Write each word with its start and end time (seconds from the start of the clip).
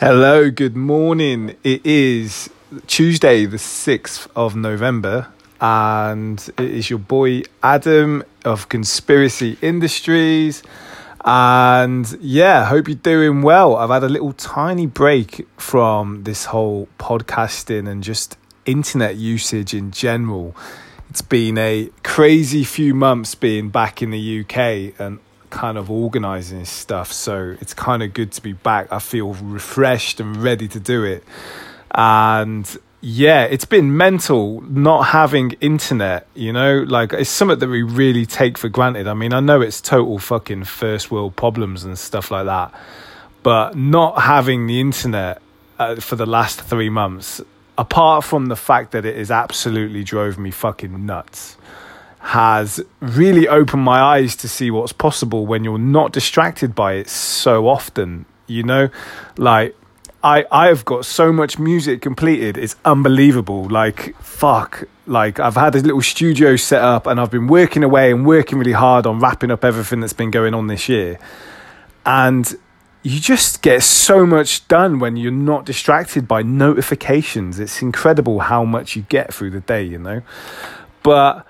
Hello, 0.00 0.50
good 0.50 0.78
morning. 0.78 1.56
It 1.62 1.84
is 1.84 2.48
Tuesday, 2.86 3.44
the 3.44 3.58
6th 3.58 4.28
of 4.34 4.56
November, 4.56 5.28
and 5.60 6.40
it 6.56 6.70
is 6.70 6.88
your 6.88 6.98
boy 6.98 7.42
Adam 7.62 8.24
of 8.42 8.70
Conspiracy 8.70 9.58
Industries. 9.60 10.62
And 11.22 12.10
yeah, 12.18 12.64
hope 12.64 12.88
you're 12.88 12.94
doing 12.94 13.42
well. 13.42 13.76
I've 13.76 13.90
had 13.90 14.02
a 14.02 14.08
little 14.08 14.32
tiny 14.32 14.86
break 14.86 15.46
from 15.58 16.22
this 16.22 16.46
whole 16.46 16.88
podcasting 16.98 17.86
and 17.86 18.02
just 18.02 18.38
internet 18.64 19.16
usage 19.16 19.74
in 19.74 19.90
general. 19.90 20.56
It's 21.10 21.20
been 21.20 21.58
a 21.58 21.90
crazy 22.02 22.64
few 22.64 22.94
months 22.94 23.34
being 23.34 23.68
back 23.68 24.00
in 24.00 24.12
the 24.12 24.40
UK 24.40 24.98
and 24.98 25.18
kind 25.50 25.76
of 25.76 25.90
organizing 25.90 26.64
stuff. 26.64 27.12
So 27.12 27.56
it's 27.60 27.74
kind 27.74 28.02
of 28.02 28.14
good 28.14 28.32
to 28.32 28.42
be 28.42 28.52
back. 28.52 28.92
I 28.92 28.98
feel 28.98 29.34
refreshed 29.34 30.20
and 30.20 30.36
ready 30.36 30.68
to 30.68 30.80
do 30.80 31.04
it. 31.04 31.24
And 31.92 32.66
yeah, 33.00 33.44
it's 33.44 33.64
been 33.64 33.96
mental 33.96 34.60
not 34.62 35.04
having 35.04 35.52
internet, 35.60 36.26
you 36.34 36.52
know, 36.52 36.84
like 36.86 37.12
it's 37.12 37.30
something 37.30 37.58
that 37.58 37.68
we 37.68 37.82
really 37.82 38.26
take 38.26 38.58
for 38.58 38.68
granted. 38.68 39.08
I 39.08 39.14
mean, 39.14 39.32
I 39.32 39.40
know 39.40 39.60
it's 39.60 39.80
total 39.80 40.18
fucking 40.18 40.64
first 40.64 41.10
world 41.10 41.34
problems 41.36 41.84
and 41.84 41.98
stuff 41.98 42.30
like 42.30 42.46
that, 42.46 42.74
but 43.42 43.76
not 43.76 44.22
having 44.22 44.66
the 44.66 44.80
internet 44.80 45.40
uh, 45.78 45.96
for 45.96 46.16
the 46.16 46.26
last 46.26 46.60
three 46.60 46.90
months, 46.90 47.40
apart 47.78 48.24
from 48.24 48.46
the 48.46 48.56
fact 48.56 48.92
that 48.92 49.06
it 49.06 49.16
has 49.16 49.30
absolutely 49.30 50.04
drove 50.04 50.38
me 50.38 50.50
fucking 50.50 51.06
nuts 51.06 51.56
has 52.20 52.84
really 53.00 53.48
opened 53.48 53.82
my 53.82 54.00
eyes 54.00 54.36
to 54.36 54.48
see 54.48 54.70
what's 54.70 54.92
possible 54.92 55.46
when 55.46 55.64
you're 55.64 55.78
not 55.78 56.12
distracted 56.12 56.74
by 56.74 56.94
it 56.94 57.08
so 57.08 57.66
often. 57.66 58.26
You 58.46 58.62
know, 58.62 58.90
like 59.36 59.76
I 60.22 60.44
I 60.52 60.68
have 60.68 60.84
got 60.84 61.06
so 61.06 61.32
much 61.32 61.58
music 61.58 62.02
completed. 62.02 62.58
It's 62.58 62.76
unbelievable. 62.84 63.64
Like 63.68 64.16
fuck. 64.20 64.84
Like 65.06 65.40
I've 65.40 65.54
had 65.54 65.74
a 65.74 65.80
little 65.80 66.02
studio 66.02 66.56
set 66.56 66.82
up 66.82 67.06
and 67.06 67.18
I've 67.18 67.30
been 67.30 67.46
working 67.46 67.82
away 67.82 68.12
and 68.12 68.26
working 68.26 68.58
really 68.58 68.72
hard 68.72 69.06
on 69.06 69.18
wrapping 69.18 69.50
up 69.50 69.64
everything 69.64 70.00
that's 70.00 70.12
been 70.12 70.30
going 70.30 70.54
on 70.54 70.66
this 70.66 70.88
year. 70.88 71.18
And 72.04 72.54
you 73.02 73.18
just 73.18 73.62
get 73.62 73.82
so 73.82 74.26
much 74.26 74.68
done 74.68 74.98
when 74.98 75.16
you're 75.16 75.32
not 75.32 75.64
distracted 75.64 76.28
by 76.28 76.42
notifications. 76.42 77.58
It's 77.58 77.80
incredible 77.80 78.40
how 78.40 78.64
much 78.64 78.94
you 78.94 79.02
get 79.08 79.32
through 79.32 79.50
the 79.50 79.60
day, 79.60 79.82
you 79.82 79.98
know. 79.98 80.20
But 81.02 81.46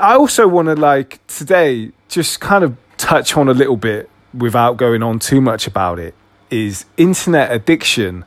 I 0.00 0.14
also 0.14 0.46
want 0.46 0.66
to 0.66 0.74
like 0.74 1.24
today 1.26 1.92
just 2.08 2.40
kind 2.40 2.64
of 2.64 2.76
touch 2.96 3.36
on 3.36 3.48
a 3.48 3.54
little 3.54 3.76
bit 3.76 4.10
without 4.34 4.76
going 4.76 5.02
on 5.02 5.18
too 5.18 5.40
much 5.40 5.66
about 5.66 5.98
it 5.98 6.14
is 6.50 6.84
internet 6.96 7.52
addiction 7.52 8.24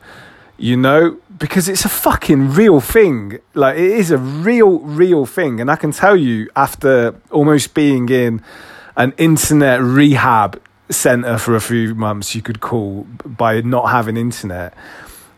you 0.61 0.77
know? 0.77 1.17
Because 1.37 1.67
it's 1.67 1.85
a 1.85 1.89
fucking 1.89 2.51
real 2.51 2.79
thing. 2.79 3.39
Like 3.55 3.75
it 3.75 3.91
is 3.91 4.11
a 4.11 4.17
real 4.17 4.79
real 4.79 5.25
thing. 5.25 5.59
And 5.59 5.69
i 5.71 5.75
can 5.75 5.91
tell 5.91 6.15
you 6.15 6.49
after 6.55 7.15
almost 7.31 7.73
being 7.73 8.07
in 8.09 8.43
an 8.95 9.13
internet 9.17 9.81
rehab 9.81 10.61
center 10.89 11.37
for 11.37 11.55
a 11.55 11.61
few 11.61 11.95
months 11.95 12.35
you 12.35 12.41
could 12.41 12.59
call 12.59 13.07
by 13.25 13.61
not 13.61 13.89
having 13.89 14.17
internet 14.17 14.73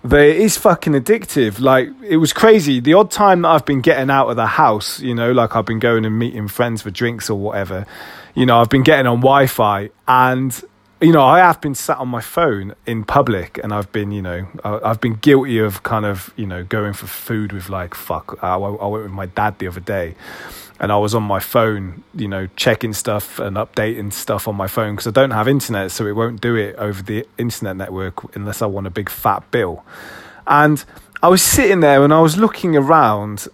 but 0.04 0.20
it 0.20 0.38
is 0.38 0.58
fucking 0.58 0.94
addictive. 0.94 1.60
Like 1.60 1.90
it 2.04 2.18
was 2.18 2.34
crazy. 2.34 2.80
The 2.80 2.94
odd 2.94 3.10
time 3.10 3.44
that 3.44 3.50
I've 3.50 3.66
been 3.66 3.82
getting 3.82 4.10
out 4.10 4.30
of 4.30 4.36
the 4.36 4.48
house, 4.48 5.00
you 5.00 5.16
know, 5.16 5.32
like 5.32 5.56
I've 5.56 5.66
been 5.66 5.80
going 5.80 6.06
and 6.06 6.18
meeting 6.20 6.48
friends 6.48 6.82
for 6.82 6.92
drinks 6.92 7.30
or 7.30 7.40
whatever. 7.40 7.86
You 8.36 8.46
know, 8.46 8.60
I've 8.60 8.70
been 8.70 8.84
getting 8.84 9.06
on 9.06 9.20
Wi-Fi, 9.20 9.90
and 10.08 10.62
you 11.00 11.12
know, 11.12 11.24
I 11.24 11.40
have 11.40 11.62
been 11.62 11.76
sat 11.76 11.98
on 11.98 12.08
my 12.08 12.22
phone 12.22 12.76
in 12.86 13.04
public, 13.04 13.60
and 13.64 13.74
I've 13.74 13.92
been, 13.92 14.12
you 14.12 14.22
know, 14.22 14.48
I've 14.64 15.00
been 15.00 15.16
guilty 15.16 15.60
of 15.60 15.84
kind 15.84 16.06
of, 16.06 16.34
you 16.36 16.48
know, 16.48 16.64
going 16.64 16.94
for 16.94 17.08
food 17.08 17.52
with 17.52 17.70
like 17.70 17.94
fuck. 17.94 18.40
I, 18.42 18.56
I 18.56 18.88
went 18.88 19.04
with 19.04 19.12
my 19.12 19.28
dad 19.28 19.60
the 19.60 19.68
other 19.68 19.82
day 19.82 20.16
and 20.84 20.92
I 20.92 20.98
was 20.98 21.16
on 21.16 21.24
my 21.24 21.40
phone, 21.40 22.04
you 22.14 22.28
know, 22.28 22.50
checking 22.58 22.92
stuff 22.92 23.40
and 23.40 23.56
updating 23.56 24.12
stuff 24.12 24.50
on 24.50 24.58
my 24.58 24.68
phone 24.68 24.96
because 24.96 25.08
I 25.08 25.12
don't 25.12 25.32
have 25.32 25.48
internet, 25.48 25.92
so 25.92 26.06
it 26.06 26.12
won't 26.12 26.42
do 26.42 26.58
it 26.58 26.76
over 26.76 27.02
the 27.02 27.26
internet 27.38 27.78
network 27.78 28.36
unless 28.36 28.62
I 28.62 28.66
want 28.66 28.86
a 28.86 28.90
big 28.90 29.10
fat 29.10 29.50
bill. 29.50 29.86
And 30.46 30.84
I 31.22 31.30
was 31.30 31.42
sitting 31.42 31.80
there 31.80 32.04
and 32.04 32.14
I 32.14 32.20
was 32.20 32.36
looking 32.36 32.76
around 32.76 33.48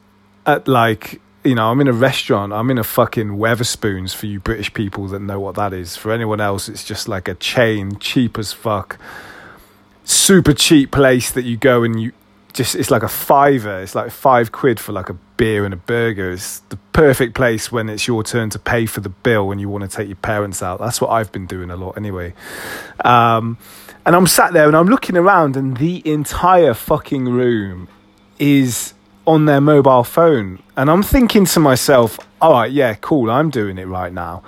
at 0.47 0.67
like, 0.67 1.21
you 1.43 1.53
know, 1.53 1.69
I'm 1.69 1.79
in 1.81 1.87
a 1.87 1.93
restaurant, 1.93 2.51
I'm 2.51 2.71
in 2.71 2.79
a 2.79 2.83
fucking 2.83 3.37
Wetherspoons 3.37 4.15
for 4.15 4.25
you 4.25 4.39
British 4.39 4.73
people 4.73 5.07
that 5.09 5.19
know 5.19 5.39
what 5.39 5.53
that 5.53 5.71
is. 5.71 5.95
For 5.95 6.11
anyone 6.11 6.41
else, 6.41 6.67
it's 6.67 6.83
just 6.83 7.07
like 7.07 7.27
a 7.27 7.35
chain, 7.35 7.99
cheap 7.99 8.39
as 8.39 8.53
fuck, 8.53 8.97
super 10.03 10.53
cheap 10.53 10.89
place 10.89 11.29
that 11.31 11.43
you 11.43 11.57
go 11.57 11.83
and 11.83 12.01
you 12.01 12.11
just 12.53 12.75
it's 12.75 12.91
like 12.91 13.03
a 13.03 13.09
fiver. 13.09 13.81
It's 13.81 13.95
like 13.95 14.11
five 14.11 14.51
quid 14.51 14.79
for 14.79 14.91
like 14.91 15.09
a 15.09 15.17
beer 15.37 15.65
and 15.65 15.73
a 15.73 15.77
burger. 15.77 16.31
It's 16.31 16.59
the 16.69 16.77
perfect 16.93 17.35
place 17.35 17.71
when 17.71 17.89
it's 17.89 18.07
your 18.07 18.23
turn 18.23 18.49
to 18.51 18.59
pay 18.59 18.85
for 18.85 19.01
the 19.01 19.09
bill 19.09 19.47
when 19.47 19.59
you 19.59 19.69
want 19.69 19.89
to 19.89 19.95
take 19.95 20.07
your 20.07 20.17
parents 20.17 20.61
out. 20.61 20.79
That's 20.79 20.99
what 20.99 21.09
I've 21.09 21.31
been 21.31 21.45
doing 21.45 21.69
a 21.69 21.75
lot 21.75 21.97
anyway. 21.97 22.33
Um, 23.05 23.57
and 24.05 24.15
I'm 24.15 24.27
sat 24.27 24.53
there 24.53 24.67
and 24.67 24.75
I'm 24.75 24.87
looking 24.87 25.17
around, 25.17 25.55
and 25.55 25.77
the 25.77 26.01
entire 26.09 26.73
fucking 26.73 27.25
room 27.25 27.87
is 28.39 28.93
on 29.27 29.45
their 29.45 29.61
mobile 29.61 30.03
phone. 30.03 30.63
And 30.75 30.89
I'm 30.89 31.03
thinking 31.03 31.45
to 31.45 31.59
myself, 31.59 32.17
all 32.41 32.53
right, 32.53 32.71
yeah, 32.71 32.95
cool, 32.95 33.29
I'm 33.29 33.49
doing 33.49 33.77
it 33.77 33.85
right 33.85 34.11
now. 34.11 34.43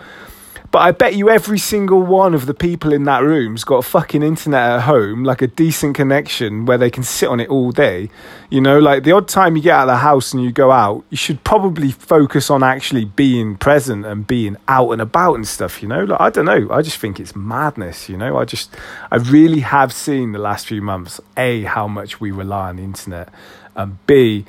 But 0.72 0.80
I 0.80 0.92
bet 0.92 1.16
you 1.16 1.30
every 1.30 1.60
single 1.60 2.02
one 2.02 2.34
of 2.34 2.46
the 2.46 2.54
people 2.54 2.94
in 2.94 3.04
that 3.04 3.24
room's 3.24 3.66
got 3.66 3.76
a 3.76 3.82
fucking 3.82 4.24
internet 4.24 4.72
at 4.72 4.82
home, 4.84 5.26
like 5.26 5.42
a 5.42 5.48
decent 5.48 5.98
connection 5.98 6.66
where 6.66 6.78
they 6.78 6.90
can 6.90 7.04
sit 7.04 7.28
on 7.28 7.42
it 7.42 7.50
all 7.50 7.74
day. 7.74 8.10
You 8.50 8.62
know, 8.62 8.80
like 8.80 9.04
the 9.04 9.12
odd 9.12 9.28
time 9.28 9.58
you 9.58 9.64
get 9.64 9.76
out 9.76 9.82
of 9.82 9.88
the 9.88 9.98
house 9.98 10.34
and 10.34 10.42
you 10.42 10.54
go 10.54 10.72
out, 10.72 11.04
you 11.10 11.18
should 11.18 11.44
probably 11.44 11.92
focus 11.92 12.50
on 12.50 12.64
actually 12.64 13.04
being 13.04 13.58
present 13.58 14.06
and 14.06 14.26
being 14.26 14.56
out 14.70 14.92
and 14.92 15.02
about 15.02 15.36
and 15.36 15.46
stuff, 15.46 15.82
you 15.82 15.90
know? 15.90 16.06
Like 16.06 16.22
I 16.22 16.30
don't 16.30 16.46
know, 16.46 16.70
I 16.72 16.82
just 16.82 17.00
think 17.00 17.20
it's 17.20 17.36
madness, 17.36 18.08
you 18.08 18.16
know? 18.16 18.38
I 18.38 18.46
just 18.46 18.74
I 19.12 19.18
really 19.18 19.60
have 19.60 19.92
seen 19.92 20.32
the 20.32 20.40
last 20.40 20.68
few 20.68 20.82
months 20.82 21.20
A 21.36 21.64
how 21.64 21.90
much 21.90 22.22
we 22.22 22.32
rely 22.32 22.70
on 22.70 22.78
the 22.78 22.84
internet 22.84 23.28
and 23.76 24.06
B 24.08 24.46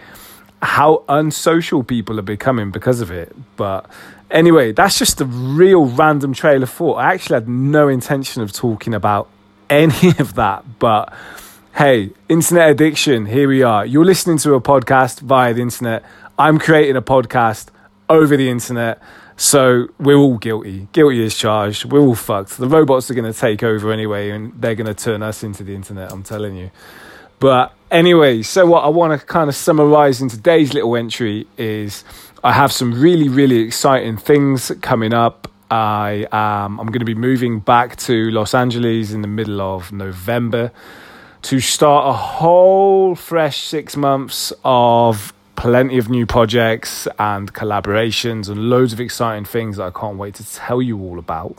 how 0.62 1.04
unsocial 1.08 1.82
people 1.82 2.18
are 2.18 2.22
becoming 2.22 2.70
because 2.70 3.00
of 3.00 3.10
it. 3.10 3.34
But 3.56 3.90
Anyway, 4.32 4.72
that's 4.72 4.98
just 4.98 5.20
a 5.20 5.26
real 5.26 5.84
random 5.84 6.32
trail 6.32 6.62
of 6.62 6.70
thought. 6.70 6.94
I 6.94 7.12
actually 7.12 7.34
had 7.34 7.48
no 7.50 7.88
intention 7.88 8.40
of 8.40 8.50
talking 8.50 8.94
about 8.94 9.28
any 9.70 10.08
of 10.18 10.34
that, 10.34 10.64
but 10.78 11.12
hey, 11.74 12.10
internet 12.30 12.70
addiction, 12.70 13.26
here 13.26 13.46
we 13.46 13.62
are. 13.62 13.84
You're 13.84 14.06
listening 14.06 14.38
to 14.38 14.54
a 14.54 14.60
podcast 14.60 15.20
via 15.20 15.52
the 15.52 15.60
internet. 15.60 16.02
I'm 16.38 16.58
creating 16.58 16.96
a 16.96 17.02
podcast 17.02 17.68
over 18.08 18.34
the 18.36 18.48
internet. 18.48 19.02
So 19.36 19.88
we're 19.98 20.16
all 20.16 20.38
guilty. 20.38 20.88
Guilty 20.92 21.24
is 21.24 21.36
charged. 21.36 21.86
We're 21.86 22.00
all 22.00 22.14
fucked. 22.14 22.56
The 22.56 22.68
robots 22.68 23.10
are 23.10 23.14
going 23.14 23.30
to 23.30 23.38
take 23.38 23.62
over 23.62 23.92
anyway, 23.92 24.30
and 24.30 24.52
they're 24.60 24.74
going 24.74 24.86
to 24.86 24.94
turn 24.94 25.22
us 25.22 25.42
into 25.42 25.62
the 25.62 25.74
internet. 25.74 26.10
I'm 26.10 26.22
telling 26.22 26.56
you. 26.56 26.70
But 27.42 27.74
anyway, 27.90 28.42
so 28.42 28.64
what 28.66 28.84
I 28.84 28.88
want 28.88 29.20
to 29.20 29.26
kind 29.26 29.48
of 29.48 29.56
summarize 29.56 30.22
in 30.22 30.28
today's 30.28 30.72
little 30.74 30.94
entry 30.94 31.44
is 31.58 32.04
I 32.44 32.52
have 32.52 32.70
some 32.70 33.00
really, 33.00 33.28
really 33.28 33.58
exciting 33.62 34.16
things 34.16 34.70
coming 34.80 35.12
up. 35.12 35.50
I 35.68 36.22
um, 36.30 36.78
I'm 36.78 36.86
going 36.86 37.00
to 37.00 37.04
be 37.04 37.16
moving 37.16 37.58
back 37.58 37.96
to 37.96 38.30
Los 38.30 38.54
Angeles 38.54 39.10
in 39.10 39.22
the 39.22 39.28
middle 39.28 39.60
of 39.60 39.90
November 39.90 40.70
to 41.42 41.58
start 41.58 42.10
a 42.10 42.12
whole 42.12 43.16
fresh 43.16 43.64
six 43.64 43.96
months 43.96 44.52
of 44.64 45.32
plenty 45.56 45.98
of 45.98 46.08
new 46.08 46.26
projects 46.26 47.08
and 47.18 47.52
collaborations 47.52 48.48
and 48.48 48.70
loads 48.70 48.92
of 48.92 49.00
exciting 49.00 49.46
things 49.46 49.78
that 49.78 49.82
I 49.82 49.90
can't 49.90 50.16
wait 50.16 50.36
to 50.36 50.54
tell 50.54 50.80
you 50.80 50.96
all 51.00 51.18
about. 51.18 51.56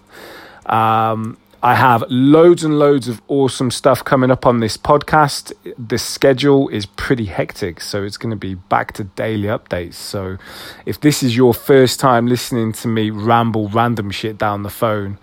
Um, 0.66 1.38
I 1.64 1.76
have 1.76 2.04
loads 2.10 2.66
and 2.66 2.78
loads 2.78 3.08
of 3.08 3.22
awesome 3.30 3.72
stuff 3.72 4.04
coming 4.04 4.30
up 4.30 4.46
on 4.46 4.60
this 4.60 4.76
podcast. 4.76 5.54
The 5.78 5.98
schedule 5.98 6.68
is 6.68 6.86
pretty 6.86 7.24
hectic, 7.24 7.80
so 7.80 8.04
it's 8.04 8.18
going 8.18 8.32
to 8.32 8.36
be 8.36 8.56
back 8.56 8.92
to 8.96 9.06
daily 9.06 9.48
updates. 9.48 9.94
So, 9.94 10.38
if 10.86 11.00
this 11.00 11.24
is 11.24 11.38
your 11.38 11.54
first 11.54 12.02
time 12.02 12.28
listening 12.28 12.74
to 12.74 12.90
me 12.90 13.12
ramble 13.12 13.70
random 13.70 14.12
shit 14.12 14.38
down 14.38 14.64
the 14.64 14.70
phone 14.70 15.18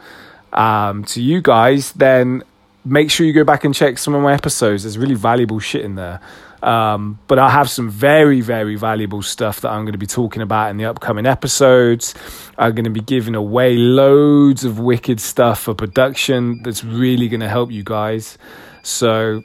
um, 0.54 1.04
to 1.04 1.20
you 1.20 1.42
guys, 1.42 1.92
then 1.92 2.42
make 2.86 3.10
sure 3.10 3.26
you 3.26 3.34
go 3.34 3.44
back 3.44 3.64
and 3.64 3.74
check 3.74 3.98
some 3.98 4.14
of 4.14 4.22
my 4.22 4.32
episodes. 4.32 4.84
There's 4.84 4.96
really 4.96 5.14
valuable 5.14 5.58
shit 5.58 5.84
in 5.84 5.96
there. 5.96 6.22
Um, 6.62 7.18
but 7.26 7.38
I 7.38 7.50
have 7.50 7.70
some 7.70 7.88
very, 7.88 8.40
very 8.40 8.76
valuable 8.76 9.22
stuff 9.22 9.62
that 9.62 9.70
I'm 9.70 9.82
going 9.84 9.92
to 9.92 9.98
be 9.98 10.06
talking 10.06 10.42
about 10.42 10.70
in 10.70 10.76
the 10.76 10.84
upcoming 10.84 11.26
episodes. 11.26 12.14
I'm 12.58 12.74
going 12.74 12.84
to 12.84 12.90
be 12.90 13.00
giving 13.00 13.34
away 13.34 13.76
loads 13.76 14.64
of 14.64 14.78
wicked 14.78 15.20
stuff 15.20 15.62
for 15.62 15.74
production 15.74 16.62
that's 16.62 16.84
really 16.84 17.28
going 17.28 17.40
to 17.40 17.48
help 17.48 17.70
you 17.70 17.82
guys. 17.82 18.36
So, 18.82 19.42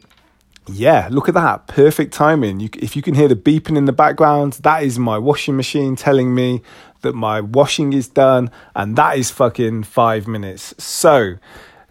yeah, 0.67 1.07
look 1.11 1.29
at 1.29 1.35
that. 1.35 1.67
Perfect 1.67 2.13
timing. 2.13 2.59
You, 2.59 2.69
if 2.73 2.95
you 2.95 3.01
can 3.01 3.13
hear 3.13 3.27
the 3.27 3.35
beeping 3.35 3.77
in 3.77 3.85
the 3.85 3.93
background, 3.93 4.53
that 4.63 4.83
is 4.83 4.99
my 4.99 5.17
washing 5.17 5.55
machine 5.55 5.95
telling 5.95 6.33
me 6.33 6.61
that 7.01 7.13
my 7.13 7.39
washing 7.39 7.93
is 7.93 8.07
done, 8.07 8.49
and 8.75 8.95
that 8.95 9.17
is 9.17 9.29
fucking 9.29 9.83
five 9.83 10.27
minutes. 10.27 10.73
So, 10.77 11.35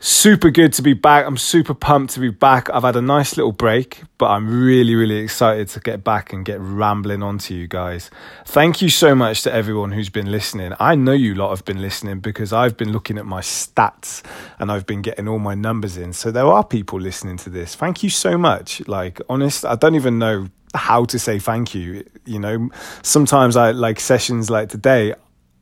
super 0.04 0.50
good 0.50 0.70
to 0.70 0.82
be 0.82 0.92
back. 0.92 1.24
I'm 1.24 1.38
super 1.38 1.72
pumped 1.72 2.12
to 2.12 2.20
be 2.20 2.28
back. 2.28 2.68
I've 2.68 2.82
had 2.82 2.94
a 2.94 3.00
nice 3.00 3.38
little 3.38 3.52
break, 3.52 4.02
but 4.18 4.26
I'm 4.26 4.62
really, 4.62 4.94
really 4.94 5.16
excited 5.16 5.68
to 5.68 5.80
get 5.80 6.04
back 6.04 6.30
and 6.30 6.44
get 6.44 6.60
rambling 6.60 7.22
on 7.22 7.38
to 7.38 7.54
you 7.54 7.66
guys. 7.66 8.10
Thank 8.44 8.82
you 8.82 8.90
so 8.90 9.14
much 9.14 9.42
to 9.44 9.52
everyone 9.52 9.92
who's 9.92 10.10
been 10.10 10.30
listening. 10.30 10.74
I 10.78 10.94
know 10.94 11.12
you 11.12 11.34
lot 11.34 11.56
have 11.56 11.64
been 11.64 11.80
listening 11.80 12.20
because 12.20 12.52
I've 12.52 12.76
been 12.76 12.92
looking 12.92 13.16
at 13.16 13.24
my 13.24 13.40
stats 13.40 14.22
and 14.58 14.70
I've 14.70 14.84
been 14.84 15.00
getting 15.00 15.26
all 15.26 15.38
my 15.38 15.54
numbers 15.54 15.96
in. 15.96 16.12
So 16.12 16.30
there 16.30 16.46
are 16.46 16.64
people 16.64 17.00
listening 17.00 17.38
to 17.38 17.48
this. 17.48 17.74
Thank 17.74 18.02
you 18.02 18.10
so 18.10 18.36
much. 18.36 18.86
Like, 18.86 19.22
honest, 19.30 19.64
I 19.64 19.74
don't 19.74 19.94
even 19.94 20.18
know 20.18 20.48
how 20.74 21.06
to 21.06 21.18
say 21.18 21.38
thank 21.38 21.74
you. 21.74 22.04
You 22.26 22.40
know, 22.40 22.68
sometimes 23.00 23.56
I 23.56 23.70
like 23.70 24.00
sessions 24.00 24.50
like 24.50 24.68
today, 24.68 25.14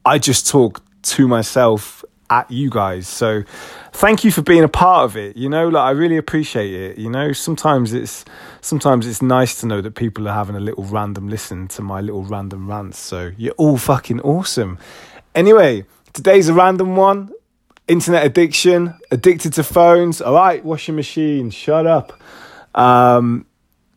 I 0.04 0.18
just 0.18 0.48
talk 0.48 0.82
to 1.02 1.28
myself 1.28 2.04
at 2.32 2.50
you 2.50 2.70
guys. 2.70 3.06
So 3.06 3.42
thank 3.92 4.24
you 4.24 4.32
for 4.32 4.42
being 4.42 4.64
a 4.64 4.68
part 4.68 5.04
of 5.04 5.16
it. 5.16 5.36
You 5.36 5.48
know, 5.48 5.68
like 5.68 5.82
I 5.82 5.90
really 5.90 6.16
appreciate 6.16 6.72
it. 6.72 6.98
You 6.98 7.10
know, 7.10 7.32
sometimes 7.32 7.92
it's 7.92 8.24
sometimes 8.62 9.06
it's 9.06 9.20
nice 9.20 9.60
to 9.60 9.66
know 9.66 9.80
that 9.82 9.94
people 9.94 10.26
are 10.28 10.34
having 10.34 10.56
a 10.56 10.60
little 10.60 10.84
random 10.84 11.28
listen 11.28 11.68
to 11.68 11.82
my 11.82 12.00
little 12.00 12.24
random 12.24 12.68
rants. 12.68 12.98
So 12.98 13.32
you're 13.36 13.54
all 13.58 13.76
fucking 13.76 14.20
awesome. 14.22 14.78
Anyway, 15.34 15.84
today's 16.12 16.48
a 16.48 16.54
random 16.54 16.96
one. 16.96 17.30
Internet 17.88 18.24
addiction, 18.24 18.94
addicted 19.10 19.52
to 19.54 19.62
phones. 19.62 20.22
All 20.22 20.34
right, 20.34 20.64
washing 20.64 20.96
machine, 20.96 21.50
shut 21.50 21.86
up. 21.86 22.18
Um, 22.74 23.44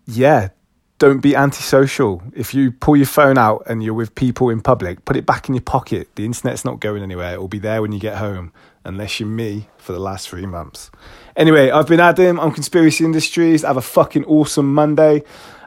yeah, 0.08 0.50
don't 0.98 1.20
be 1.20 1.36
antisocial. 1.36 2.24
If 2.36 2.54
you 2.54 2.72
pull 2.72 2.96
your 2.96 3.06
phone 3.06 3.38
out 3.38 3.64
and 3.68 3.84
you're 3.84 3.94
with 3.94 4.16
people 4.16 4.50
in 4.50 4.62
public, 4.62 5.04
put 5.06 5.18
it 5.18 5.26
back 5.26 5.50
in 5.50 5.56
your 5.56 5.62
pocket. 5.62 6.08
The 6.16 6.26
internet's 6.26 6.64
not 6.64 6.80
going 6.80 7.04
anywhere. 7.04 7.34
It 7.34 7.40
will 7.40 7.48
be 7.50 7.60
there 7.60 7.82
when 7.82 7.92
you 7.92 8.00
get 8.00 8.18
home, 8.18 8.54
unless 8.86 9.20
you're 9.20 9.28
me 9.28 9.68
for 9.78 9.92
the 9.92 10.00
last 10.00 10.30
three 10.30 10.46
months. 10.46 10.90
Anyway, 11.36 11.70
I've 11.70 11.88
been 11.88 12.00
Adam. 12.00 12.40
I'm 12.40 12.52
Conspiracy 12.52 13.04
Industries. 13.04 13.64
Have 13.64 13.78
a 13.78 13.82
fucking 13.82 14.24
awesome 14.26 14.74
Monday. 14.74 15.24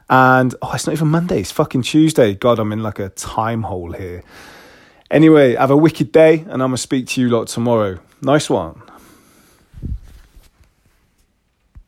And 0.09 0.55
oh, 0.63 0.73
it's 0.73 0.87
not 0.87 0.95
even 0.95 1.09
Monday. 1.09 1.41
It's 1.41 1.53
fucking 1.53 1.83
Tuesday. 1.83 2.35
God, 2.35 2.59
I'm 2.59 2.73
in 2.73 2.83
like 2.83 2.99
a 2.99 3.11
time 3.11 3.63
hole 3.63 3.93
here. 3.93 4.23
Anyway, 5.11 5.55
have 5.55 5.71
a 5.71 5.77
wicked 5.77 6.13
day, 6.13 6.41
and 6.41 6.63
I'm 6.63 6.71
gonna 6.71 6.79
speak 6.79 7.07
to 7.09 7.21
you 7.21 7.29
lot 7.29 7.49
tomorrow. 7.49 7.99
Nice 8.23 8.49
one. 8.49 8.81